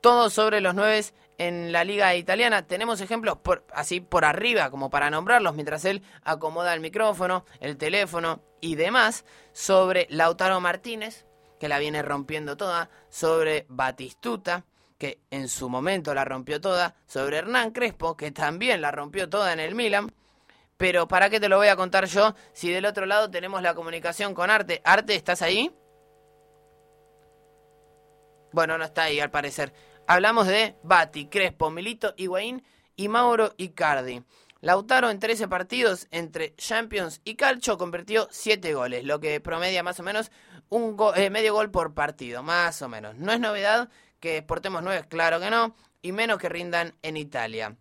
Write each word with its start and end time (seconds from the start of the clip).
todo 0.00 0.30
sobre 0.30 0.60
los 0.60 0.74
nueve 0.74 1.04
en 1.38 1.72
la 1.72 1.84
liga 1.84 2.14
italiana. 2.14 2.66
Tenemos 2.66 3.00
ejemplos 3.00 3.38
por, 3.38 3.64
así 3.72 4.00
por 4.00 4.24
arriba, 4.24 4.70
como 4.70 4.90
para 4.90 5.10
nombrarlos, 5.10 5.54
mientras 5.54 5.84
él 5.84 6.02
acomoda 6.22 6.74
el 6.74 6.80
micrófono, 6.80 7.44
el 7.60 7.76
teléfono 7.76 8.42
y 8.60 8.74
demás, 8.74 9.24
sobre 9.52 10.06
Lautaro 10.10 10.60
Martínez, 10.60 11.26
que 11.58 11.68
la 11.68 11.78
viene 11.78 12.02
rompiendo 12.02 12.56
toda, 12.56 12.90
sobre 13.08 13.64
Batistuta, 13.68 14.64
que 14.98 15.18
en 15.30 15.48
su 15.48 15.70
momento 15.70 16.12
la 16.12 16.26
rompió 16.26 16.60
toda, 16.60 16.94
sobre 17.06 17.38
Hernán 17.38 17.70
Crespo, 17.70 18.18
que 18.18 18.32
también 18.32 18.82
la 18.82 18.90
rompió 18.90 19.28
toda 19.30 19.52
en 19.52 19.60
el 19.60 19.74
Milan. 19.74 20.12
Pero 20.76 21.08
¿para 21.08 21.30
qué 21.30 21.40
te 21.40 21.48
lo 21.48 21.56
voy 21.56 21.68
a 21.68 21.76
contar 21.76 22.04
yo 22.06 22.34
si 22.52 22.70
del 22.70 22.84
otro 22.84 23.06
lado 23.06 23.30
tenemos 23.30 23.62
la 23.62 23.74
comunicación 23.74 24.34
con 24.34 24.50
Arte? 24.50 24.82
Arte, 24.84 25.14
¿estás 25.14 25.40
ahí? 25.40 25.74
Bueno, 28.52 28.76
no 28.76 28.84
está 28.84 29.04
ahí 29.04 29.20
al 29.20 29.30
parecer. 29.30 29.72
Hablamos 30.10 30.48
de 30.48 30.74
Bati, 30.82 31.26
Crespo, 31.26 31.70
Milito, 31.70 32.14
Higuaín 32.16 32.64
y 32.96 33.06
Mauro 33.06 33.54
Icardi. 33.58 34.24
Lautaro 34.60 35.08
en 35.08 35.20
13 35.20 35.46
partidos 35.46 36.08
entre 36.10 36.56
Champions 36.56 37.20
y 37.22 37.36
Calcio 37.36 37.78
convirtió 37.78 38.26
7 38.28 38.74
goles, 38.74 39.04
lo 39.04 39.20
que 39.20 39.40
promedia 39.40 39.84
más 39.84 40.00
o 40.00 40.02
menos 40.02 40.32
un 40.68 40.96
eh, 41.14 41.30
medio 41.30 41.54
gol 41.54 41.70
por 41.70 41.94
partido, 41.94 42.42
más 42.42 42.82
o 42.82 42.88
menos. 42.88 43.14
No 43.18 43.30
es 43.30 43.38
novedad 43.38 43.88
que 44.18 44.38
exportemos 44.38 44.82
9, 44.82 45.06
claro 45.08 45.38
que 45.38 45.48
no, 45.48 45.76
y 46.02 46.10
menos 46.10 46.38
que 46.38 46.48
rindan 46.48 46.96
en 47.02 47.16
Italia. 47.16 47.76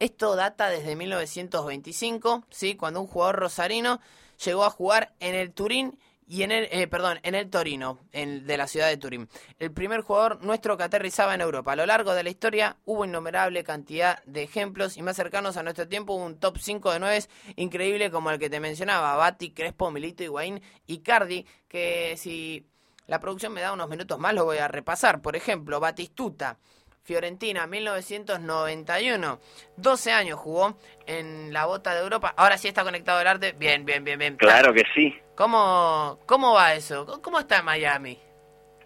Esto 0.00 0.34
data 0.34 0.68
desde 0.68 0.96
1925, 0.96 2.44
¿sí? 2.50 2.74
cuando 2.74 3.00
un 3.00 3.06
jugador 3.06 3.36
rosarino 3.36 4.00
llegó 4.44 4.64
a 4.64 4.70
jugar 4.70 5.14
en 5.20 5.36
el 5.36 5.52
Turín 5.52 5.96
y 6.26 6.42
en 6.42 6.50
el, 6.50 6.68
eh, 6.70 6.88
perdón, 6.88 7.18
en 7.22 7.34
el 7.34 7.48
Torino, 7.48 8.00
en, 8.12 8.46
de 8.46 8.56
la 8.56 8.66
ciudad 8.66 8.88
de 8.88 8.96
Turín. 8.96 9.28
El 9.58 9.72
primer 9.72 10.00
jugador 10.00 10.42
nuestro 10.42 10.76
que 10.76 10.82
aterrizaba 10.82 11.34
en 11.34 11.40
Europa. 11.40 11.72
A 11.72 11.76
lo 11.76 11.86
largo 11.86 12.14
de 12.14 12.24
la 12.24 12.30
historia 12.30 12.76
hubo 12.84 13.04
innumerable 13.04 13.62
cantidad 13.62 14.22
de 14.24 14.42
ejemplos 14.42 14.96
y 14.96 15.02
más 15.02 15.16
cercanos 15.16 15.56
a 15.56 15.62
nuestro 15.62 15.86
tiempo 15.88 16.14
un 16.14 16.38
top 16.38 16.58
5 16.58 16.92
de 16.92 16.98
9 16.98 17.24
increíble 17.56 18.10
como 18.10 18.30
el 18.30 18.38
que 18.38 18.50
te 18.50 18.60
mencionaba, 18.60 19.14
Bati, 19.14 19.52
Crespo, 19.52 19.90
Milito, 19.90 20.24
Higuaín 20.24 20.60
y 20.86 20.98
Cardi, 20.98 21.46
que 21.68 22.16
si 22.16 22.66
la 23.06 23.20
producción 23.20 23.52
me 23.52 23.60
da 23.60 23.72
unos 23.72 23.88
minutos 23.88 24.18
más 24.18 24.34
lo 24.34 24.44
voy 24.44 24.58
a 24.58 24.68
repasar. 24.68 25.22
Por 25.22 25.36
ejemplo, 25.36 25.78
Batistuta, 25.78 26.58
Fiorentina, 27.06 27.68
1991. 27.68 29.38
12 29.76 30.12
años 30.12 30.40
jugó 30.40 30.76
en 31.06 31.52
la 31.52 31.66
bota 31.66 31.94
de 31.94 32.00
Europa. 32.00 32.34
Ahora 32.36 32.58
sí 32.58 32.66
está 32.66 32.82
conectado 32.82 33.20
el 33.20 33.28
arte. 33.28 33.54
Bien, 33.56 33.84
bien, 33.84 34.02
bien, 34.02 34.18
bien. 34.18 34.36
Claro 34.36 34.74
que 34.74 34.82
sí. 34.92 35.14
¿Cómo, 35.36 36.18
cómo 36.26 36.54
va 36.54 36.74
eso? 36.74 37.06
¿Cómo 37.22 37.38
está 37.38 37.62
Miami? 37.62 38.18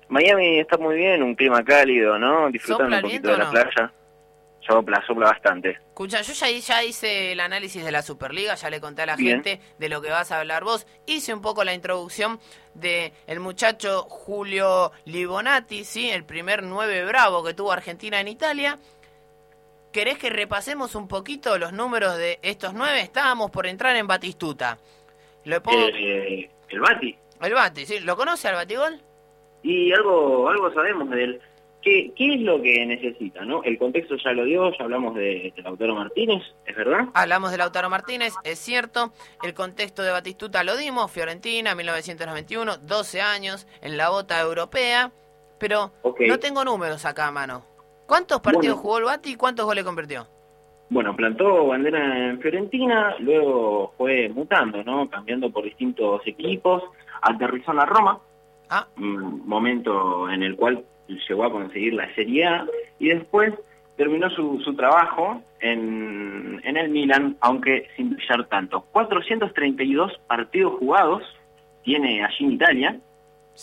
Miami 0.08 0.58
está 0.58 0.76
muy 0.76 0.96
bien, 0.96 1.22
un 1.22 1.34
clima 1.34 1.64
cálido, 1.64 2.18
¿no? 2.18 2.50
Disfrutando 2.50 2.96
un 2.96 3.02
poquito 3.02 3.30
de 3.30 3.38
la 3.38 3.50
playa. 3.50 3.92
Sopla, 4.70 5.02
sopla 5.04 5.26
bastante. 5.26 5.70
Escucha, 5.70 6.22
yo 6.22 6.32
ya, 6.32 6.48
ya 6.48 6.84
hice 6.84 7.32
el 7.32 7.40
análisis 7.40 7.84
de 7.84 7.90
la 7.90 8.02
Superliga, 8.02 8.54
ya 8.54 8.70
le 8.70 8.80
conté 8.80 9.02
a 9.02 9.06
la 9.06 9.16
gente 9.16 9.60
de 9.78 9.88
lo 9.88 10.00
que 10.00 10.10
vas 10.10 10.30
a 10.30 10.38
hablar 10.38 10.62
vos. 10.62 10.86
Hice 11.06 11.34
un 11.34 11.42
poco 11.42 11.64
la 11.64 11.74
introducción 11.74 12.38
de 12.74 13.12
el 13.26 13.40
muchacho 13.40 14.02
Julio 14.02 14.92
Libonati, 15.06 15.84
¿sí? 15.84 16.08
El 16.08 16.24
primer 16.24 16.62
nueve 16.62 17.04
bravo 17.04 17.42
que 17.42 17.52
tuvo 17.52 17.72
Argentina 17.72 18.20
en 18.20 18.28
Italia. 18.28 18.78
¿Querés 19.92 20.18
que 20.18 20.30
repasemos 20.30 20.94
un 20.94 21.08
poquito 21.08 21.58
los 21.58 21.72
números 21.72 22.16
de 22.16 22.38
estos 22.42 22.72
nueve? 22.72 23.00
Estábamos 23.00 23.50
por 23.50 23.66
entrar 23.66 23.96
en 23.96 24.06
Batistuta. 24.06 24.78
Lo 25.44 25.56
eh, 25.56 26.48
el 26.68 26.80
Bati. 26.80 27.16
El 27.40 27.54
Bati, 27.54 27.86
¿sí? 27.86 27.98
¿Lo 28.00 28.16
conoce 28.16 28.46
al 28.46 28.54
Batigol? 28.54 29.00
Y 29.64 29.92
algo, 29.92 30.48
algo 30.48 30.72
sabemos 30.72 31.10
de 31.10 31.24
él. 31.24 31.42
¿Qué, 31.82 32.12
¿Qué 32.14 32.34
es 32.34 32.40
lo 32.42 32.60
que 32.60 32.84
necesita? 32.86 33.44
¿no? 33.44 33.62
El 33.62 33.78
contexto 33.78 34.16
ya 34.16 34.32
lo 34.32 34.44
dio, 34.44 34.70
ya 34.76 34.84
hablamos 34.84 35.14
de, 35.14 35.52
Lautaro 35.62 35.94
Martínez, 35.94 36.42
¿es 36.66 36.76
verdad? 36.76 37.08
Hablamos 37.14 37.50
de 37.50 37.58
Lautaro 37.58 37.88
Martínez, 37.88 38.34
es 38.44 38.58
cierto. 38.58 39.12
El 39.42 39.54
contexto 39.54 40.02
de 40.02 40.10
Batistuta 40.10 40.62
lo 40.64 40.76
dimos, 40.76 41.10
Fiorentina, 41.10 41.74
1991, 41.74 42.78
12 42.78 43.20
años, 43.20 43.66
en 43.82 43.96
la 43.96 44.10
bota 44.10 44.40
europea. 44.40 45.12
Pero 45.58 45.92
no 46.26 46.38
tengo 46.38 46.64
números 46.64 47.04
acá 47.04 47.26
a 47.26 47.30
mano. 47.30 47.64
¿Cuántos 48.06 48.40
partidos 48.40 48.78
jugó 48.78 48.98
el 48.98 49.04
Bati 49.04 49.32
y 49.32 49.36
cuántos 49.36 49.66
goles 49.66 49.84
convirtió? 49.84 50.26
Bueno, 50.88 51.14
plantó 51.14 51.68
bandera 51.68 52.30
en 52.30 52.40
Fiorentina, 52.40 53.14
luego 53.20 53.94
fue 53.96 54.28
mutando, 54.30 54.82
¿no? 54.82 55.08
Cambiando 55.08 55.50
por 55.50 55.62
distintos 55.62 56.20
equipos, 56.26 56.82
aterrizó 57.22 57.70
en 57.70 57.76
la 57.76 57.86
Roma, 57.86 58.18
ah. 58.70 58.88
un 58.96 59.46
momento 59.46 60.28
en 60.28 60.42
el 60.42 60.56
cual 60.56 60.84
llegó 61.28 61.44
a 61.44 61.52
conseguir 61.52 61.94
la 61.94 62.12
Serie 62.14 62.46
A 62.46 62.66
y 62.98 63.08
después 63.08 63.52
terminó 63.96 64.30
su, 64.30 64.60
su 64.64 64.74
trabajo 64.74 65.42
en, 65.60 66.60
en 66.64 66.76
el 66.76 66.88
Milan, 66.88 67.36
aunque 67.40 67.88
sin 67.96 68.10
brillar 68.10 68.46
tanto. 68.48 68.82
432 68.92 70.12
partidos 70.26 70.78
jugados 70.78 71.22
tiene 71.82 72.24
allí 72.24 72.44
en 72.44 72.52
Italia, 72.52 73.00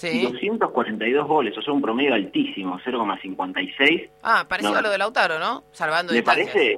y 0.04 0.22
242 0.22 1.28
goles, 1.28 1.58
o 1.58 1.62
sea, 1.62 1.74
un 1.74 1.82
promedio 1.82 2.14
altísimo, 2.14 2.80
0,56. 2.86 4.10
Ah, 4.22 4.46
parecido 4.48 4.78
a 4.78 4.82
lo 4.82 4.90
de 4.90 4.98
Lautaro, 4.98 5.40
¿no? 5.40 5.64
Salvando 5.72 6.14
¿Me 6.14 6.22
parece? 6.22 6.78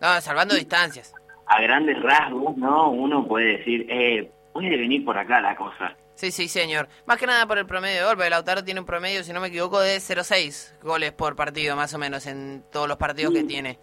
No, 0.00 0.20
salvando 0.20 0.54
distancias. 0.54 1.14
A 1.46 1.62
grandes 1.62 2.00
rasgos, 2.02 2.56
¿no? 2.58 2.90
Uno 2.90 3.26
puede 3.26 3.58
decir, 3.58 3.86
eh, 3.88 4.30
puede 4.52 4.76
venir 4.76 5.04
por 5.04 5.16
acá 5.16 5.40
la 5.40 5.56
cosa. 5.56 5.96
Sí, 6.18 6.32
sí, 6.32 6.48
señor. 6.48 6.88
Más 7.06 7.16
que 7.16 7.28
nada 7.28 7.46
por 7.46 7.58
el 7.58 7.66
promedio 7.66 8.00
de 8.00 8.04
gol, 8.06 8.16
porque 8.16 8.28
Lautaro 8.28 8.64
tiene 8.64 8.80
un 8.80 8.86
promedio, 8.86 9.22
si 9.22 9.32
no 9.32 9.40
me 9.40 9.46
equivoco, 9.46 9.78
de 9.78 9.98
0,6 9.98 10.82
goles 10.82 11.12
por 11.12 11.36
partido, 11.36 11.76
más 11.76 11.94
o 11.94 11.98
menos, 11.98 12.26
en 12.26 12.64
todos 12.72 12.88
los 12.88 12.96
partidos 12.96 13.32
que 13.32 13.44
tiene. 13.44 13.78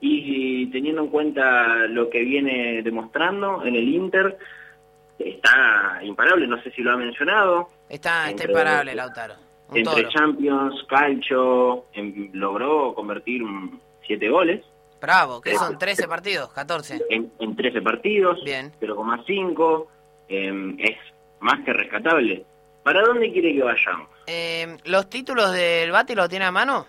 Y 0.00 0.68
teniendo 0.70 1.02
en 1.02 1.08
cuenta 1.08 1.86
lo 1.86 2.08
que 2.08 2.20
viene 2.20 2.80
demostrando 2.82 3.62
en 3.62 3.76
el 3.76 3.86
Inter, 3.86 4.38
está 5.18 6.00
imparable, 6.02 6.46
no 6.46 6.62
sé 6.62 6.70
si 6.70 6.80
lo 6.80 6.92
ha 6.92 6.96
mencionado. 6.96 7.68
Está, 7.90 8.30
está 8.30 8.44
imparable 8.46 8.94
Lautaro. 8.94 9.34
entre 9.74 10.08
Champions, 10.08 10.82
Calcio, 10.88 11.84
logró 12.32 12.94
convertir 12.94 13.42
7 14.06 14.30
goles. 14.30 14.64
Bravo, 14.98 15.42
que 15.42 15.54
son 15.56 15.78
13 15.78 16.08
partidos, 16.08 16.50
14. 16.54 17.04
En, 17.10 17.30
en 17.38 17.54
13 17.54 17.82
partidos, 17.82 18.42
Bien. 18.44 18.72
0,5. 18.80 19.86
Eh, 20.30 20.46
em, 20.46 20.76
es 20.78 20.96
más 21.40 21.60
que 21.64 21.72
rescatable. 21.72 22.44
¿Para 22.82 23.02
dónde 23.02 23.32
quiere 23.32 23.54
que 23.54 23.62
vayamos? 23.62 24.08
Eh, 24.26 24.76
¿Los 24.84 25.10
títulos 25.10 25.52
del 25.52 25.90
Bati 25.90 26.14
lo 26.14 26.28
tiene 26.28 26.46
a 26.46 26.50
mano? 26.52 26.86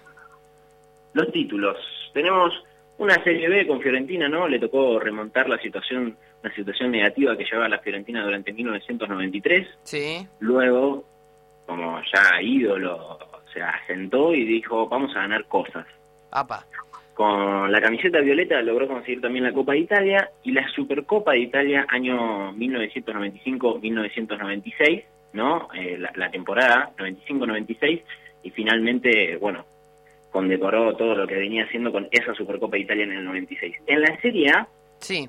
Los 1.13 1.31
títulos. 1.31 1.77
Tenemos 2.13 2.53
una 2.97 3.15
Serie 3.23 3.49
B 3.49 3.67
con 3.67 3.81
Fiorentina, 3.81 4.29
¿no? 4.29 4.47
Le 4.47 4.59
tocó 4.59 4.99
remontar 4.99 5.49
la 5.49 5.57
situación, 5.57 6.15
una 6.43 6.53
situación 6.53 6.91
negativa 6.91 7.35
que 7.35 7.45
llevaba 7.45 7.67
la 7.67 7.79
Fiorentina 7.79 8.23
durante 8.23 8.53
1993. 8.53 9.67
Sí. 9.83 10.27
Luego, 10.39 11.03
como 11.65 11.99
ya 12.13 12.41
ídolo, 12.41 13.19
se 13.53 13.61
asentó 13.61 14.33
y 14.33 14.45
dijo, 14.45 14.87
vamos 14.87 15.11
a 15.15 15.21
ganar 15.21 15.45
cosas. 15.45 15.85
Apa. 16.31 16.65
Con 17.13 17.71
la 17.71 17.81
camiseta 17.81 18.19
violeta 18.19 18.59
logró 18.61 18.87
conseguir 18.87 19.21
también 19.21 19.43
la 19.43 19.53
Copa 19.53 19.73
de 19.73 19.79
Italia 19.79 20.31
y 20.43 20.53
la 20.53 20.67
Supercopa 20.69 21.33
de 21.33 21.39
Italia 21.39 21.85
año 21.89 22.53
1995-1996, 22.53 25.03
¿no? 25.33 25.67
Eh, 25.73 25.99
la, 26.15 26.31
temporada 26.31 26.93
95-96 26.97 28.01
y 28.43 28.49
finalmente, 28.51 29.35
bueno, 29.37 29.65
condecoró 30.31 30.95
todo 30.95 31.15
lo 31.15 31.27
que 31.27 31.35
venía 31.35 31.65
haciendo 31.65 31.91
con 31.91 32.07
esa 32.11 32.33
Supercopa 32.33 32.77
de 32.77 32.83
Italia 32.83 33.03
en 33.03 33.11
el 33.11 33.25
96. 33.25 33.75
En 33.87 34.01
la 34.01 34.21
Serie 34.21 34.51
A, 34.51 34.69
sí. 34.99 35.27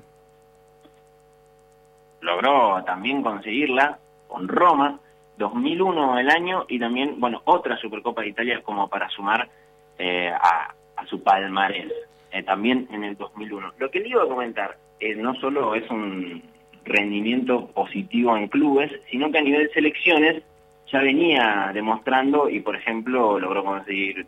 logró 2.21 2.81
también 2.85 3.21
conseguirla 3.21 3.99
con 4.29 4.47
Roma, 4.47 5.01
2001 5.37 6.19
el 6.19 6.29
año 6.29 6.65
y 6.69 6.79
también, 6.79 7.19
bueno, 7.19 7.41
otra 7.45 7.75
Supercopa 7.77 8.21
de 8.21 8.29
Italia 8.29 8.61
como 8.63 8.87
para 8.87 9.09
sumar 9.09 9.49
eh, 9.97 10.29
a 10.29 10.73
a 11.03 11.07
su 11.07 11.21
palmarés, 11.21 11.91
eh, 12.31 12.43
también 12.43 12.87
en 12.91 13.03
el 13.03 13.17
2001. 13.17 13.73
Lo 13.77 13.91
que 13.91 13.99
le 13.99 14.09
iba 14.09 14.23
a 14.23 14.27
comentar 14.27 14.77
eh, 14.99 15.15
no 15.15 15.35
solo 15.35 15.75
es 15.75 15.89
un 15.89 16.43
rendimiento 16.85 17.67
positivo 17.67 18.35
en 18.35 18.47
clubes, 18.47 18.91
sino 19.09 19.31
que 19.31 19.37
a 19.37 19.41
nivel 19.41 19.67
de 19.67 19.73
selecciones 19.73 20.43
ya 20.91 20.99
venía 20.99 21.71
demostrando 21.73 22.49
y, 22.49 22.59
por 22.59 22.75
ejemplo, 22.75 23.39
logró 23.39 23.63
conseguir 23.63 24.25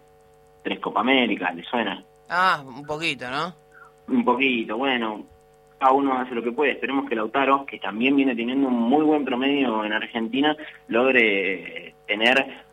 tres 0.64 0.80
Copa 0.80 1.02
América, 1.02 1.52
¿le 1.52 1.64
suena? 1.64 2.04
Ah, 2.30 2.64
un 2.66 2.86
poquito, 2.86 3.30
¿no? 3.30 3.54
Un 4.08 4.24
poquito, 4.24 4.78
bueno, 4.78 5.24
a 5.80 5.92
uno 5.92 6.18
hace 6.18 6.34
lo 6.34 6.44
que 6.44 6.52
puede. 6.52 6.72
Esperemos 6.72 7.08
que 7.08 7.16
Lautaro, 7.16 7.66
que 7.66 7.80
también 7.80 8.16
viene 8.16 8.36
teniendo 8.36 8.68
un 8.68 8.74
muy 8.74 9.04
buen 9.04 9.26
promedio 9.26 9.84
en 9.86 9.94
Argentina, 9.94 10.56
logre 10.88 11.94
tener 12.08 12.64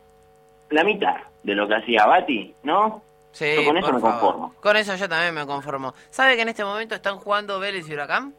la 0.70 0.84
mitad 0.84 1.16
de 1.42 1.54
lo 1.54 1.68
que 1.68 1.74
hacía 1.74 2.06
Bati, 2.06 2.54
¿no? 2.62 3.02
Sí, 3.32 3.56
con 3.66 3.76
eso 3.76 3.92
me 3.92 4.00
conformo. 4.00 4.54
Con 4.60 4.76
eso 4.76 4.94
yo 4.94 5.08
también 5.08 5.34
me 5.34 5.46
conformo. 5.46 5.94
¿Sabe 6.10 6.36
que 6.36 6.42
en 6.42 6.48
este 6.48 6.64
momento 6.64 6.94
están 6.94 7.16
jugando 7.16 7.58
Vélez 7.58 7.88
y 7.88 7.94
Huracán? 7.94 8.34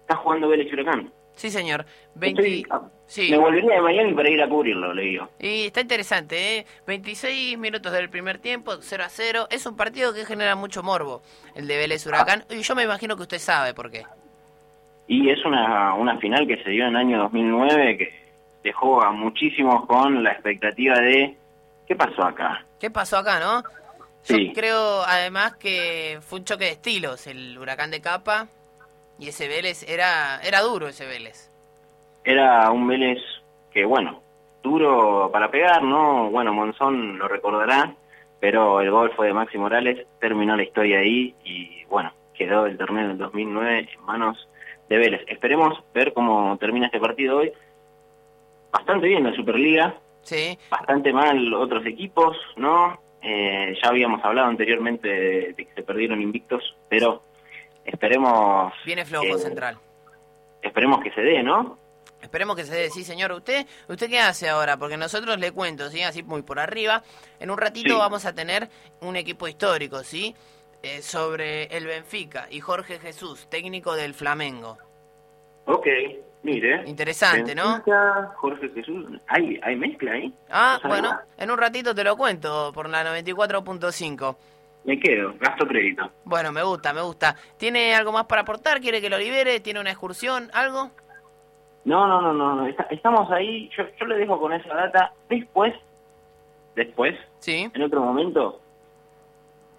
Está 0.00 0.16
jugando 0.16 0.48
Vélez 0.48 0.68
y 0.70 0.74
Huracán. 0.74 1.12
Sí, 1.34 1.50
señor. 1.50 1.84
Me 2.14 2.32
volvería 3.38 3.74
de 3.74 3.80
Miami 3.82 4.14
para 4.14 4.30
ir 4.30 4.42
a 4.42 4.48
cubrirlo, 4.48 4.94
le 4.94 5.02
digo. 5.02 5.28
Y 5.38 5.66
está 5.66 5.82
interesante, 5.82 6.58
¿eh? 6.58 6.66
26 6.86 7.58
minutos 7.58 7.92
del 7.92 8.08
primer 8.08 8.38
tiempo, 8.38 8.72
0 8.80 9.04
a 9.04 9.08
0. 9.10 9.46
Es 9.50 9.66
un 9.66 9.76
partido 9.76 10.14
que 10.14 10.24
genera 10.24 10.56
mucho 10.56 10.82
morbo, 10.82 11.22
el 11.54 11.68
de 11.68 11.76
Vélez 11.76 12.06
Huracán. 12.06 12.44
Y 12.50 12.62
yo 12.62 12.74
me 12.74 12.84
imagino 12.84 13.16
que 13.16 13.22
usted 13.22 13.38
sabe 13.38 13.74
por 13.74 13.90
qué. 13.90 14.04
Y 15.08 15.30
es 15.30 15.44
una, 15.44 15.94
una 15.94 16.18
final 16.18 16.46
que 16.46 16.62
se 16.64 16.70
dio 16.70 16.84
en 16.84 16.90
el 16.90 16.96
año 16.96 17.18
2009 17.18 17.98
que 17.98 18.26
dejó 18.64 19.02
a 19.02 19.12
muchísimos 19.12 19.86
con 19.86 20.24
la 20.24 20.32
expectativa 20.32 20.98
de 20.98 21.36
¿qué 21.86 21.94
pasó 21.94 22.24
acá? 22.24 22.64
¿Qué 22.80 22.90
pasó 22.90 23.18
acá, 23.18 23.38
no? 23.38 23.62
Yo 24.28 24.52
creo 24.54 25.02
además 25.02 25.56
que 25.56 26.18
fue 26.20 26.40
un 26.40 26.44
choque 26.44 26.64
de 26.64 26.72
estilos, 26.72 27.26
el 27.26 27.56
huracán 27.58 27.90
de 27.90 28.00
capa 28.00 28.48
y 29.18 29.28
ese 29.28 29.48
Vélez 29.48 29.88
era, 29.88 30.40
era 30.42 30.60
duro 30.60 30.88
ese 30.88 31.06
Vélez. 31.06 31.50
Era 32.24 32.70
un 32.70 32.86
Vélez 32.86 33.18
que, 33.72 33.84
bueno, 33.84 34.22
duro 34.62 35.30
para 35.32 35.50
pegar, 35.50 35.82
¿no? 35.82 36.30
Bueno, 36.30 36.52
Monzón 36.52 37.18
lo 37.18 37.28
recordará, 37.28 37.94
pero 38.40 38.80
el 38.80 38.90
gol 38.90 39.12
fue 39.14 39.28
de 39.28 39.32
Maxi 39.32 39.58
Morales, 39.58 40.06
terminó 40.20 40.56
la 40.56 40.64
historia 40.64 40.98
ahí 40.98 41.34
y, 41.44 41.84
bueno, 41.84 42.12
quedó 42.34 42.66
el 42.66 42.76
torneo 42.76 43.08
del 43.08 43.18
2009 43.18 43.88
en 43.92 44.04
manos 44.04 44.48
de 44.88 44.98
Vélez. 44.98 45.22
Esperemos 45.28 45.82
ver 45.94 46.12
cómo 46.12 46.56
termina 46.58 46.86
este 46.86 47.00
partido 47.00 47.38
hoy. 47.38 47.52
Bastante 48.72 49.06
bien 49.06 49.24
la 49.24 49.34
Superliga, 49.34 49.94
sí. 50.22 50.58
bastante 50.68 51.12
mal 51.12 51.54
otros 51.54 51.86
equipos, 51.86 52.36
¿no? 52.56 52.98
Eh, 53.28 53.74
ya 53.82 53.88
habíamos 53.88 54.24
hablado 54.24 54.46
anteriormente 54.46 55.08
de, 55.08 55.54
que 55.56 55.68
se 55.74 55.82
perdieron 55.82 56.22
invictos, 56.22 56.76
pero 56.88 57.24
esperemos... 57.84 58.72
Viene 58.84 59.04
flojo 59.04 59.36
Central. 59.38 59.78
Esperemos 60.62 61.02
que 61.02 61.10
se 61.10 61.22
dé, 61.22 61.42
¿no? 61.42 61.76
Esperemos 62.22 62.54
que 62.54 62.64
se 62.64 62.72
dé, 62.72 62.88
sí 62.88 63.02
señor. 63.02 63.32
¿Usted 63.32 63.66
usted 63.88 64.08
qué 64.08 64.20
hace 64.20 64.48
ahora? 64.48 64.76
Porque 64.76 64.96
nosotros 64.96 65.40
le 65.40 65.50
cuento, 65.50 65.90
¿sí? 65.90 66.02
Así 66.02 66.22
muy 66.22 66.42
por 66.42 66.60
arriba. 66.60 67.02
En 67.40 67.50
un 67.50 67.58
ratito 67.58 67.98
vamos 67.98 68.26
a 68.26 68.32
tener 68.32 68.68
un 69.00 69.16
equipo 69.16 69.48
histórico, 69.48 70.04
¿sí? 70.04 70.32
Eh, 70.84 71.02
sobre 71.02 71.64
el 71.76 71.84
Benfica 71.84 72.46
y 72.48 72.60
Jorge 72.60 73.00
Jesús, 73.00 73.48
técnico 73.50 73.96
del 73.96 74.14
Flamengo. 74.14 74.78
Ok, 75.64 75.88
mire. 76.46 76.82
Interesante, 76.86 77.54
¿no? 77.54 77.82
Jorge 78.36 78.70
Jesús, 78.70 79.06
¿hay, 79.26 79.58
hay 79.62 79.76
mezcla 79.76 80.12
ahí? 80.12 80.32
Ah, 80.50 80.78
bueno, 80.84 81.18
en 81.36 81.50
un 81.50 81.58
ratito 81.58 81.94
te 81.94 82.04
lo 82.04 82.16
cuento 82.16 82.72
por 82.72 82.88
la 82.88 83.04
94.5. 83.04 84.36
Me 84.84 84.98
quedo, 85.00 85.34
gasto 85.40 85.66
crédito. 85.66 86.08
Bueno, 86.24 86.52
me 86.52 86.62
gusta, 86.62 86.92
me 86.92 87.02
gusta. 87.02 87.34
¿Tiene 87.58 87.94
algo 87.94 88.12
más 88.12 88.26
para 88.26 88.42
aportar? 88.42 88.80
¿Quiere 88.80 89.00
que 89.00 89.10
lo 89.10 89.18
libere? 89.18 89.58
¿Tiene 89.58 89.80
una 89.80 89.90
excursión? 89.90 90.48
¿Algo? 90.54 90.90
No, 91.84 92.06
no, 92.06 92.20
no, 92.20 92.32
no. 92.32 92.66
estamos 92.90 93.30
ahí. 93.32 93.68
Yo, 93.76 93.84
yo 93.98 94.06
le 94.06 94.16
dejo 94.16 94.38
con 94.38 94.52
esa 94.52 94.72
data. 94.72 95.12
Después, 95.28 95.74
después, 96.76 97.16
sí. 97.40 97.68
en 97.74 97.82
otro 97.82 98.00
momento, 98.00 98.60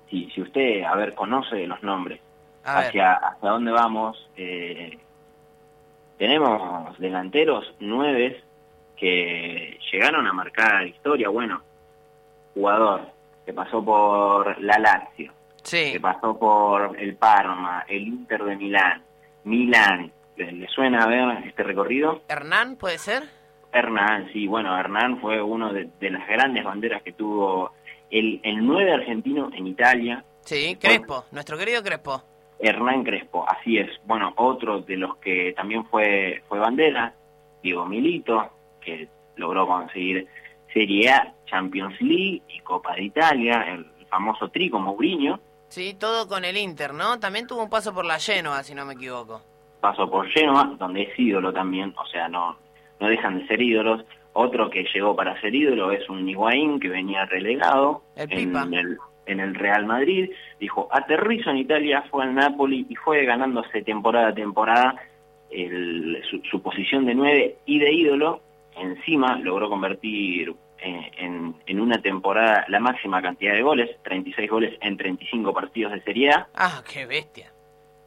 si, 0.09 0.29
si 0.31 0.41
usted, 0.41 0.83
a 0.83 0.95
ver, 0.95 1.15
conoce 1.15 1.65
los 1.67 1.81
nombres, 1.83 2.19
hacia, 2.65 3.13
hacia 3.13 3.49
dónde 3.49 3.71
vamos, 3.71 4.29
eh, 4.35 4.99
tenemos 6.17 6.97
delanteros 6.97 7.73
nueve 7.79 8.43
que 8.95 9.79
llegaron 9.91 10.27
a 10.27 10.33
marcar 10.33 10.87
historia. 10.87 11.29
Bueno, 11.29 11.61
jugador 12.53 13.01
que 13.45 13.53
pasó 13.53 13.83
por 13.83 14.59
la 14.61 14.79
Lazio, 14.79 15.31
que 15.63 15.99
pasó 16.01 16.37
por 16.37 16.99
el 16.99 17.15
Parma, 17.15 17.85
el 17.87 18.07
Inter 18.07 18.43
de 18.43 18.55
Milán, 18.55 19.03
Milán. 19.43 20.11
¿Le, 20.35 20.67
suena 20.67 21.03
a 21.03 21.07
ver 21.07 21.47
este 21.47 21.63
recorrido? 21.63 22.21
¿Hernán 22.27 22.75
puede 22.75 22.99
ser? 22.99 23.23
Hernán, 23.71 24.29
sí, 24.31 24.45
bueno, 24.45 24.77
Hernán 24.77 25.19
fue 25.19 25.41
uno 25.41 25.73
de, 25.73 25.89
las 25.99 26.27
grandes 26.27 26.63
banderas 26.63 27.01
que 27.01 27.13
tuvo 27.13 27.71
el, 28.11 28.39
el 28.43 28.65
9 28.65 28.93
argentino 28.93 29.49
en 29.53 29.65
Italia. 29.65 30.23
Sí, 30.41 30.77
Crespo, 30.79 31.25
nuestro 31.31 31.57
querido 31.57 31.81
Crespo. 31.81 32.23
Hernán 32.59 33.03
Crespo, 33.03 33.45
así 33.47 33.77
es. 33.77 33.89
Bueno, 34.05 34.33
otro 34.35 34.81
de 34.81 34.97
los 34.97 35.17
que 35.17 35.53
también 35.55 35.85
fue, 35.85 36.43
fue 36.47 36.59
bandera, 36.59 37.13
Diego 37.61 37.85
Milito, 37.85 38.49
que 38.81 39.07
logró 39.35 39.67
conseguir 39.67 40.27
Serie 40.73 41.09
A, 41.09 41.33
Champions 41.45 41.99
League 42.01 42.41
y 42.49 42.59
Copa 42.59 42.95
de 42.95 43.03
Italia, 43.03 43.65
el 43.67 43.85
famoso 44.09 44.49
trico 44.49 44.79
Mourinho. 44.79 45.39
Sí, 45.69 45.95
todo 45.99 46.27
con 46.27 46.45
el 46.45 46.57
Inter, 46.57 46.93
¿no? 46.93 47.19
También 47.19 47.45
tuvo 47.45 47.63
un 47.63 47.69
paso 47.69 47.93
por 47.93 48.05
la 48.05 48.19
Genoa, 48.19 48.63
si 48.63 48.73
no 48.73 48.85
me 48.85 48.93
equivoco. 48.93 49.41
Paso 49.81 50.09
por 50.09 50.27
Genoa, 50.29 50.75
donde 50.79 51.03
es 51.03 51.19
ídolo 51.19 51.53
también, 51.53 51.93
o 51.97 52.05
sea, 52.07 52.27
no, 52.27 52.57
no 52.99 53.07
dejan 53.07 53.39
de 53.39 53.47
ser 53.47 53.61
ídolos. 53.61 54.03
Otro 54.33 54.69
que 54.69 54.85
llegó 54.93 55.15
para 55.15 55.39
ser 55.41 55.53
ídolo 55.53 55.91
es 55.91 56.07
un 56.09 56.27
Higuaín 56.27 56.79
que 56.79 56.89
venía 56.89 57.25
relegado 57.25 58.03
en, 58.15 58.55
el, 58.73 58.97
en 59.27 59.39
el 59.39 59.55
Real 59.55 59.85
Madrid. 59.85 60.31
Dijo, 60.59 60.87
aterrizo 60.91 61.49
en 61.51 61.57
Italia, 61.57 62.03
fue 62.09 62.23
al 62.23 62.33
Napoli 62.33 62.85
y 62.89 62.95
fue 62.95 63.25
ganándose 63.25 63.81
temporada 63.83 64.29
a 64.29 64.35
temporada 64.35 64.95
su, 66.29 66.41
su, 66.49 66.61
posición 66.61 67.05
de 67.05 67.15
nueve 67.15 67.57
y 67.65 67.79
de 67.79 67.91
ídolo. 67.91 68.41
Encima 68.75 69.37
logró 69.37 69.69
convertir 69.69 70.53
eh, 70.79 71.11
en, 71.17 71.79
una 71.79 72.01
temporada 72.01 72.65
la 72.67 72.79
máxima 72.79 73.21
cantidad 73.21 73.53
de 73.53 73.61
goles, 73.61 73.89
36 74.03 74.49
goles 74.49 74.77
en 74.81 74.97
35 74.97 75.53
partidos 75.53 75.93
de 75.93 76.01
Serie 76.01 76.31
A. 76.31 76.47
Ah, 76.55 76.83
qué 76.91 77.05
bestia. 77.05 77.51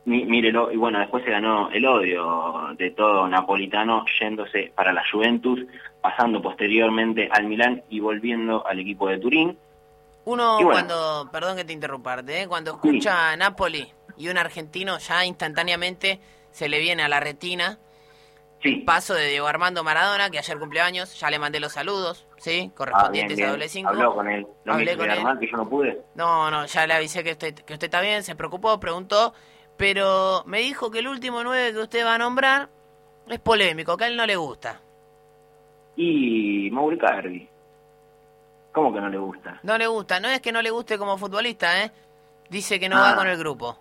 mírelo, 0.04 0.70
y 0.70 0.76
bueno, 0.76 0.98
después 0.98 1.24
se 1.24 1.30
ganó 1.30 1.70
el 1.70 1.84
odio 1.86 2.74
de 2.76 2.90
todo 2.90 3.26
napolitano 3.28 4.04
yéndose 4.20 4.72
para 4.74 4.92
la 4.92 5.02
Juventus, 5.10 5.60
pasando 6.00 6.42
posteriormente 6.42 7.28
al 7.30 7.46
Milán 7.46 7.82
y 7.88 8.00
volviendo 8.00 8.66
al 8.66 8.78
equipo 8.78 9.08
de 9.08 9.18
Turín. 9.18 9.58
Uno 10.30 10.58
cuando, 10.62 11.28
perdón 11.32 11.56
que 11.56 11.64
te 11.64 11.72
interrumparte, 11.72 12.42
¿eh? 12.42 12.48
cuando 12.48 12.72
escucha 12.72 13.32
a 13.32 13.36
Napoli 13.36 13.92
y 14.16 14.28
un 14.28 14.38
argentino 14.38 14.98
ya 14.98 15.24
instantáneamente 15.24 16.20
se 16.50 16.68
le 16.68 16.78
viene 16.78 17.02
a 17.02 17.08
la 17.08 17.20
retina 17.20 17.78
el 18.62 18.84
paso 18.84 19.14
de 19.14 19.28
Diego 19.28 19.46
Armando 19.46 19.82
Maradona, 19.82 20.30
que 20.30 20.38
ayer 20.38 20.58
cumple 20.58 20.80
años, 20.80 21.18
ya 21.18 21.30
le 21.30 21.38
mandé 21.38 21.60
los 21.60 21.72
saludos, 21.72 22.26
¿sí? 22.36 22.70
Correspondientes 22.76 23.40
ah, 23.40 23.46
a 23.46 23.50
doble 23.52 23.68
cinco. 23.68 23.88
Habló 23.88 24.14
con 24.14 24.28
él. 24.28 24.46
¿No 24.64 24.74
Hablé 24.74 24.96
con 24.96 25.10
él. 25.10 25.18
que 25.40 25.50
yo 25.50 25.56
no 25.56 25.68
pude? 25.68 26.02
No, 26.14 26.50
no, 26.50 26.66
ya 26.66 26.86
le 26.86 26.94
avisé 26.94 27.24
que 27.24 27.32
usted, 27.32 27.54
que 27.54 27.72
usted 27.72 27.86
está 27.86 28.00
bien, 28.02 28.22
se 28.22 28.36
preocupó, 28.36 28.78
preguntó, 28.78 29.32
pero 29.76 30.42
me 30.46 30.60
dijo 30.60 30.90
que 30.90 30.98
el 30.98 31.08
último 31.08 31.42
nueve 31.42 31.72
que 31.72 31.78
usted 31.78 32.04
va 32.04 32.16
a 32.16 32.18
nombrar 32.18 32.68
es 33.28 33.40
polémico, 33.40 33.96
que 33.96 34.04
a 34.04 34.08
él 34.08 34.16
no 34.16 34.26
le 34.26 34.36
gusta. 34.36 34.80
Y 35.96 36.68
Mauri 36.70 36.98
Cardi. 36.98 37.48
¿Cómo 38.72 38.92
que 38.92 39.00
no 39.00 39.08
le 39.08 39.18
gusta? 39.18 39.58
No 39.62 39.76
le 39.76 39.86
gusta, 39.86 40.20
no 40.20 40.28
es 40.28 40.40
que 40.40 40.52
no 40.52 40.62
le 40.62 40.70
guste 40.70 40.98
como 40.98 41.18
futbolista, 41.18 41.82
¿eh? 41.82 41.90
Dice 42.48 42.78
que 42.78 42.88
no 42.88 42.96
va 42.96 43.10
ah. 43.10 43.16
con 43.16 43.26
el 43.26 43.38
grupo 43.38 43.76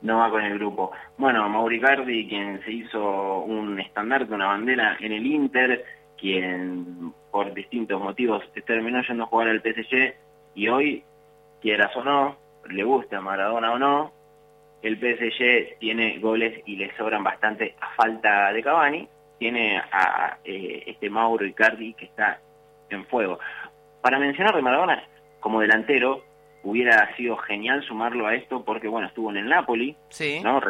no 0.00 0.18
va 0.18 0.30
con 0.30 0.44
el 0.44 0.58
grupo. 0.58 0.92
Bueno, 1.16 1.48
Mauricardi, 1.48 2.28
quien 2.28 2.62
se 2.64 2.72
hizo 2.72 3.40
un 3.40 3.80
estandarte, 3.80 4.34
una 4.34 4.46
bandera 4.46 4.96
en 5.00 5.12
el 5.12 5.26
Inter, 5.26 5.84
quien 6.16 7.12
por 7.30 7.52
distintos 7.52 8.00
motivos 8.00 8.42
terminó 8.66 9.02
yendo 9.02 9.24
a 9.24 9.26
jugar 9.26 9.48
al 9.48 9.60
PSG 9.60 10.14
y 10.54 10.68
hoy, 10.68 11.04
quieras 11.60 11.94
o 11.96 12.04
no, 12.04 12.36
le 12.68 12.84
gusta 12.84 13.20
Maradona 13.20 13.72
o 13.72 13.78
no, 13.78 14.12
el 14.82 14.96
PSG 14.98 15.78
tiene 15.78 16.18
goles 16.18 16.62
y 16.66 16.76
le 16.76 16.96
sobran 16.96 17.24
bastante 17.24 17.74
a 17.80 17.94
falta 17.96 18.52
de 18.52 18.62
Cavani, 18.62 19.08
tiene 19.38 19.78
a 19.78 20.38
eh, 20.44 20.84
este 20.86 21.10
Mauro 21.10 21.44
Icardi 21.44 21.94
que 21.94 22.06
está 22.06 22.40
en 22.90 23.04
fuego. 23.06 23.38
Para 24.00 24.18
mencionar 24.18 24.54
de 24.54 24.62
Maradona, 24.62 25.02
como 25.40 25.60
delantero, 25.60 26.24
hubiera 26.62 27.14
sido 27.16 27.36
genial 27.36 27.82
sumarlo 27.84 28.26
a 28.26 28.34
esto 28.34 28.64
porque, 28.64 28.88
bueno, 28.88 29.08
estuvo 29.08 29.30
en 29.30 29.38
el 29.38 29.48
Napoli, 29.48 29.96
sí. 30.08 30.40
¿no? 30.42 30.60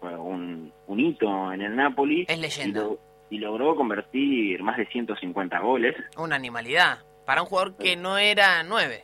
Fue 0.00 0.16
un, 0.16 0.72
un 0.86 1.00
hito 1.00 1.52
en 1.52 1.62
el 1.62 1.74
Napoli. 1.74 2.26
Es 2.28 2.38
leyenda. 2.38 2.86
Y, 3.30 3.38
logró 3.38 3.74
convertir 3.74 4.62
más 4.62 4.76
de 4.76 4.86
150 4.86 5.58
goles. 5.58 5.96
Una 6.16 6.36
animalidad. 6.36 6.98
Para 7.26 7.42
un 7.42 7.48
jugador 7.48 7.76
que 7.76 7.96
no 7.96 8.16
era 8.18 8.62
nueve. 8.62 9.02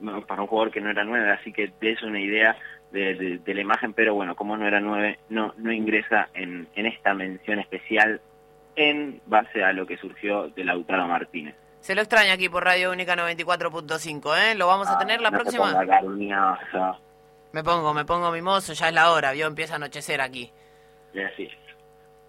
No, 0.00 0.26
para 0.26 0.42
un 0.42 0.48
jugador 0.48 0.72
que 0.72 0.80
no 0.80 0.90
era 0.90 1.04
nueve, 1.04 1.30
así 1.30 1.52
que 1.52 1.72
es 1.80 2.02
una 2.02 2.20
idea 2.20 2.56
de, 2.90 3.40
la 3.46 3.60
imagen, 3.60 3.92
pero 3.92 4.14
bueno, 4.14 4.34
como 4.34 4.56
no 4.56 4.66
era 4.66 4.80
nueve, 4.80 5.18
no, 5.28 5.54
no 5.56 5.72
ingresa 5.72 6.28
en, 6.34 6.66
en 6.74 6.86
esta 6.86 7.14
mención 7.14 7.58
especial 7.60 8.20
en 8.74 9.20
base 9.26 9.62
a 9.62 9.72
lo 9.72 9.86
que 9.86 9.96
surgió 9.96 10.48
de 10.48 10.64
Lautaro 10.64 11.06
Martínez. 11.06 11.54
Se 11.82 11.96
lo 11.96 12.00
extraña 12.00 12.34
aquí 12.34 12.48
por 12.48 12.64
Radio 12.64 12.92
Única 12.92 13.16
94.5, 13.16 14.38
¿eh? 14.38 14.54
Lo 14.54 14.68
vamos 14.68 14.88
a 14.88 14.98
tener 14.98 15.20
la 15.20 15.32
próxima. 15.32 15.74
Me 17.52 17.64
pongo, 17.64 17.92
me 17.92 18.04
pongo 18.04 18.30
mimoso, 18.30 18.72
ya 18.72 18.86
es 18.86 18.94
la 18.94 19.10
hora, 19.10 19.32
vio, 19.32 19.48
empieza 19.48 19.74
a 19.74 19.76
anochecer 19.76 20.20
aquí. 20.20 20.52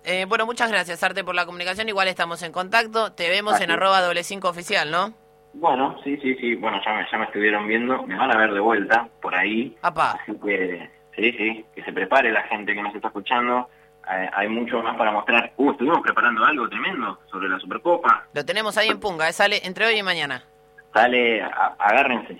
Eh, 0.05 0.25
bueno, 0.27 0.47
muchas 0.47 0.71
gracias, 0.71 1.03
Arte, 1.03 1.23
por 1.23 1.35
la 1.35 1.45
comunicación. 1.45 1.87
Igual 1.87 2.07
estamos 2.07 2.41
en 2.41 2.51
contacto. 2.51 3.13
Te 3.13 3.29
vemos 3.29 3.61
en 3.61 3.69
arroba 3.69 4.01
doble 4.01 4.23
cinco 4.23 4.49
oficial, 4.49 4.89
¿no? 4.89 5.13
Bueno, 5.53 5.97
sí, 6.03 6.17
sí, 6.17 6.33
sí. 6.41 6.55
Bueno, 6.55 6.81
ya 6.83 6.91
me, 6.91 7.05
ya 7.11 7.17
me 7.19 7.25
estuvieron 7.25 7.67
viendo. 7.67 8.01
Me 8.07 8.17
van 8.17 8.31
a 8.31 8.37
ver 8.39 8.53
de 8.53 8.59
vuelta 8.59 9.07
por 9.21 9.35
ahí. 9.35 9.77
Apá. 9.83 10.17
Así 10.19 10.33
que, 10.43 10.89
sí, 11.15 11.31
sí, 11.31 11.65
que 11.75 11.83
se 11.83 11.93
prepare 11.93 12.31
la 12.31 12.41
gente 12.47 12.73
que 12.73 12.81
nos 12.81 12.95
está 12.95 13.09
escuchando 13.09 13.69
hay 14.05 14.49
mucho 14.49 14.81
más 14.81 14.97
para 14.97 15.11
mostrar. 15.11 15.53
Uh, 15.57 15.71
estuvimos 15.71 16.01
preparando 16.01 16.43
algo 16.45 16.67
tremendo 16.69 17.19
sobre 17.31 17.49
la 17.49 17.59
Supercopa. 17.59 18.25
Lo 18.33 18.45
tenemos 18.45 18.77
ahí 18.77 18.89
en 18.89 18.99
Punga, 18.99 19.29
¿eh? 19.29 19.33
sale 19.33 19.65
entre 19.65 19.85
hoy 19.85 19.99
y 19.99 20.03
mañana. 20.03 20.43
Sale, 20.93 21.41
agárrense. 21.79 22.39